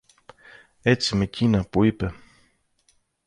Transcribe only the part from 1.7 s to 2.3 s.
είπε.